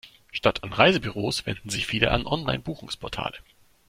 Statt 0.31 0.63
an 0.63 0.73
Reisebüros 0.73 1.45
wenden 1.45 1.69
sich 1.69 1.85
viele 1.85 2.09
an 2.09 2.25
Online-Buchungsportale. 2.25 3.37